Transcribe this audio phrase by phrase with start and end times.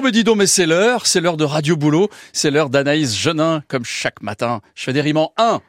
[0.00, 3.14] Oh mais dis donc, mais c'est l'heure, c'est l'heure de Radio Boulot, c'est l'heure d'Anaïs
[3.14, 4.62] Genin, comme chaque matin.
[4.74, 5.60] Je fais des rimes en 1.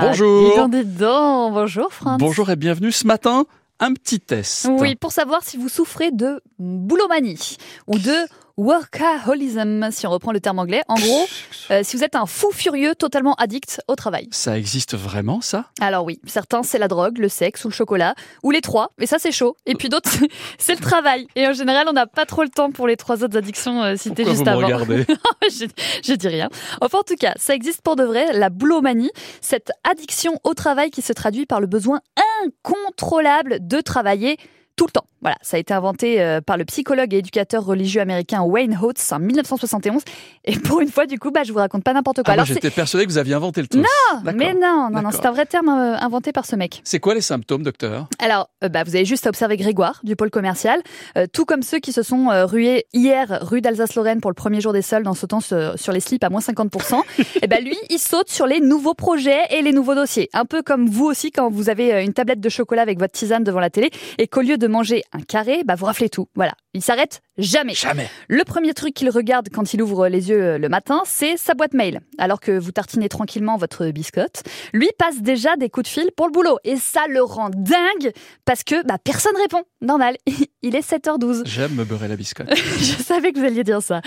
[0.00, 0.50] Bonjour.
[0.50, 1.52] Dis donc, dis donc.
[1.52, 2.18] Bonjour Franck.
[2.18, 3.44] Bonjour et bienvenue ce matin.
[3.78, 4.70] Un petit test.
[4.70, 10.40] Oui, pour savoir si vous souffrez de boulomanie ou de workaholism, si on reprend le
[10.40, 10.82] terme anglais.
[10.88, 11.26] En gros,
[11.70, 14.28] euh, si vous êtes un fou furieux totalement addict au travail.
[14.30, 15.66] Ça existe vraiment, ça?
[15.80, 19.06] Alors oui, certains c'est la drogue, le sexe ou le chocolat, ou les trois, et
[19.06, 19.56] ça c'est chaud.
[19.66, 20.10] Et puis d'autres,
[20.58, 21.26] c'est le travail.
[21.36, 23.96] Et en général, on n'a pas trop le temps pour les trois autres addictions euh,
[23.96, 24.60] citées Pourquoi juste vous avant.
[24.66, 25.06] regardez?
[25.50, 25.66] Je,
[26.02, 26.48] je dis rien.
[26.80, 29.10] Enfin, en tout cas, ça existe pour de vrai, la boulomanie,
[29.42, 32.00] cette addiction au travail qui se traduit par le besoin
[32.44, 34.38] incontrôlable de travailler
[34.76, 35.06] tout le temps.
[35.24, 39.02] Voilà, ça a été inventé euh, par le psychologue et éducateur religieux américain Wayne Oates
[39.10, 40.02] en 1971.
[40.44, 42.24] Et pour une fois, du coup, bah, je vous raconte pas n'importe quoi.
[42.28, 43.82] Ah, Alors, j'étais persuadé que vous aviez inventé le truc.
[43.82, 46.82] non, mais non, non, non, c'est un vrai terme euh, inventé par ce mec.
[46.84, 48.06] C'est quoi les symptômes, docteur?
[48.18, 50.82] Alors, euh, bah, vous avez juste à observer Grégoire du pôle commercial,
[51.16, 54.74] euh, tout comme ceux qui se sont rués hier rue d'Alsace-Lorraine pour le premier jour
[54.74, 57.00] des soldes en sautant sur, les slips à moins 50%.
[57.42, 60.28] et ben lui, il saute sur les nouveaux projets et les nouveaux dossiers.
[60.34, 63.44] Un peu comme vous aussi quand vous avez une tablette de chocolat avec votre tisane
[63.44, 66.28] devant la télé et qu'au lieu de manger un carré, bah, vous raflez tout.
[66.34, 67.74] Voilà, il s'arrête jamais.
[67.74, 68.10] Jamais.
[68.28, 71.54] Le premier truc qu'il regarde quand il ouvre les yeux euh, le matin, c'est sa
[71.54, 72.00] boîte mail.
[72.18, 76.26] Alors que vous tartinez tranquillement votre biscotte, lui passe déjà des coups de fil pour
[76.26, 76.58] le boulot.
[76.64, 78.12] Et ça le rend dingue
[78.44, 79.62] parce que bah, personne répond.
[79.80, 80.16] Normal,
[80.62, 81.42] il est 7h12.
[81.44, 82.52] J'aime me beurrer la biscotte.
[82.54, 84.00] Je savais que vous alliez dire ça.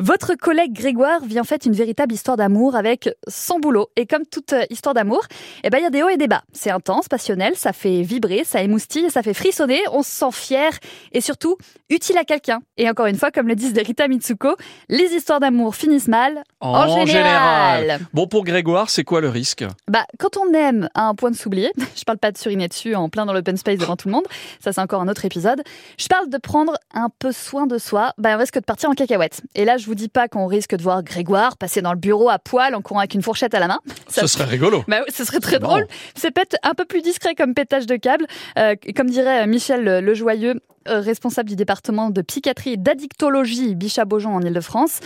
[0.00, 3.88] Votre collègue Grégoire vit en fait une véritable histoire d'amour avec son boulot.
[3.96, 5.22] Et comme toute euh, histoire d'amour,
[5.64, 6.42] eh ben, il y a des hauts et des bas.
[6.52, 10.70] C'est intense, passionnel, ça fait vibrer, ça émoustille, ça fait frissonner, on se sent fier
[11.12, 11.56] et surtout
[11.90, 12.60] utile à quelqu'un.
[12.76, 14.54] Et encore une fois, comme le disent Rita Mitsuko,
[14.88, 16.42] les histoires d'amour finissent mal.
[16.60, 18.00] En général.
[18.12, 19.64] Bon, pour Grégoire, c'est quoi le risque?
[19.88, 22.94] Bah, quand on aime à un point de s'oublier, je parle pas de suriner dessus
[22.94, 24.26] en plein dans l'open space devant tout le monde,
[24.62, 25.62] ça c'est encore un autre épisode.
[25.98, 28.94] Je parle de prendre un peu soin de soi, bah, on risque de partir en
[28.94, 29.42] cacahuète.
[29.54, 32.28] Et là, je vous dis pas qu'on risque de voir Grégoire passer dans le bureau
[32.28, 33.78] à poil en courant avec une fourchette à la main.
[34.08, 34.84] Ça- Ce serait rigolo.
[34.88, 35.86] Bah ce serait très drôle.
[36.14, 38.26] C'est peut-être un peu plus discret comme pétage de câble.
[38.58, 44.42] Euh, comme dirait Michel Lejoyeux, euh, responsable du département de psychiatrie et d'addictologie Bichat-Beaujon en
[44.42, 45.00] Ile-de-France.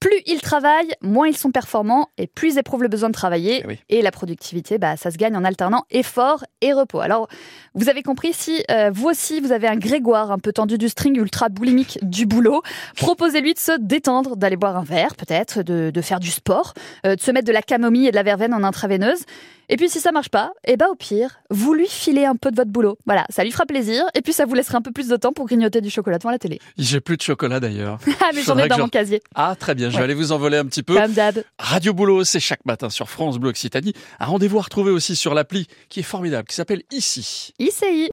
[0.00, 3.60] Plus ils travaillent, moins ils sont performants et plus ils éprouvent le besoin de travailler.
[3.62, 3.78] Eh oui.
[3.90, 7.00] Et la productivité, bah, ça se gagne en alternant effort et repos.
[7.00, 7.28] Alors,
[7.74, 10.88] vous avez compris, si euh, vous aussi vous avez un Grégoire un peu tendu du
[10.88, 12.62] string ultra boulimique du boulot,
[12.96, 16.72] proposez-lui de se détendre, d'aller boire un verre peut-être, de, de faire du sport,
[17.04, 19.26] euh, de se mettre de la camomille et de la verveine en intraveineuse.
[19.72, 22.50] Et puis si ça marche pas, eh ben au pire, vous lui filez un peu
[22.50, 22.98] de votre boulot.
[23.06, 25.32] Voilà, ça lui fera plaisir et puis ça vous laissera un peu plus de temps
[25.32, 26.58] pour grignoter du chocolat devant la télé.
[26.76, 27.98] J'ai plus de chocolat d'ailleurs.
[28.20, 29.22] Ah mais j'en ai dans mon casier.
[29.34, 30.04] Ah, très bien, je vais Ouais.
[30.04, 30.94] aller vous en voler un petit peu.
[30.96, 31.42] Comme d'hab.
[31.58, 33.92] Radio Boulot, c'est chaque matin sur France Bleu Occitanie.
[34.18, 37.52] Un rendez-vous à retrouver aussi sur l'appli qui est formidable, qui s'appelle Ici.
[37.58, 38.08] ICI.